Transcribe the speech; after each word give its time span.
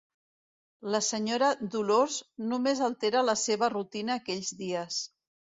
La 0.95 1.01
senyora 1.07 1.49
Dolors 1.75 2.17
només 2.53 2.83
altera 2.89 3.23
la 3.29 3.39
seva 3.45 3.73
rutina 3.77 4.19
aquells 4.23 4.55
dies. 4.65 4.99